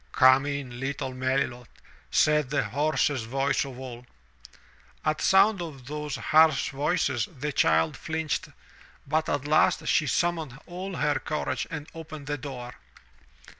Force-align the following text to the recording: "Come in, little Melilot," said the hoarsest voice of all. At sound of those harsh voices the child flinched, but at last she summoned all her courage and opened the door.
"Come 0.13 0.47
in, 0.47 0.79
little 0.79 1.13
Melilot," 1.13 1.67
said 2.09 2.49
the 2.49 2.63
hoarsest 2.63 3.27
voice 3.27 3.63
of 3.65 3.77
all. 3.77 4.07
At 5.05 5.21
sound 5.21 5.61
of 5.61 5.85
those 5.85 6.15
harsh 6.15 6.71
voices 6.71 7.27
the 7.37 7.51
child 7.51 7.95
flinched, 7.95 8.49
but 9.07 9.29
at 9.29 9.45
last 9.47 9.85
she 9.87 10.07
summoned 10.07 10.59
all 10.65 10.95
her 10.95 11.19
courage 11.19 11.67
and 11.69 11.87
opened 11.93 12.25
the 12.25 12.39
door. 12.39 12.77